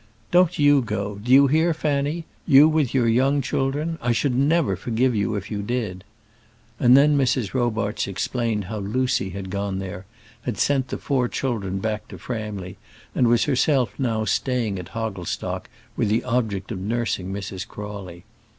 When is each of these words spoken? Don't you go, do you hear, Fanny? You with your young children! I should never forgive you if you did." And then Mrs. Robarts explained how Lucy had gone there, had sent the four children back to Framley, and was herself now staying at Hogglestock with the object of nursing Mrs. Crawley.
Don't 0.31 0.57
you 0.57 0.81
go, 0.81 1.19
do 1.21 1.31
you 1.31 1.45
hear, 1.45 1.75
Fanny? 1.75 2.25
You 2.47 2.67
with 2.67 2.91
your 2.91 3.07
young 3.07 3.39
children! 3.39 3.99
I 4.01 4.13
should 4.13 4.35
never 4.35 4.75
forgive 4.75 5.13
you 5.13 5.35
if 5.35 5.51
you 5.51 5.61
did." 5.61 6.03
And 6.79 6.97
then 6.97 7.15
Mrs. 7.15 7.53
Robarts 7.53 8.07
explained 8.07 8.63
how 8.63 8.79
Lucy 8.79 9.29
had 9.29 9.51
gone 9.51 9.77
there, 9.77 10.07
had 10.41 10.57
sent 10.57 10.87
the 10.87 10.97
four 10.97 11.27
children 11.27 11.77
back 11.77 12.07
to 12.07 12.17
Framley, 12.17 12.77
and 13.13 13.27
was 13.27 13.43
herself 13.43 13.93
now 13.99 14.25
staying 14.25 14.79
at 14.79 14.89
Hogglestock 14.95 15.69
with 15.95 16.07
the 16.09 16.23
object 16.23 16.71
of 16.71 16.79
nursing 16.81 17.31
Mrs. 17.31 17.67
Crawley. 17.67 18.23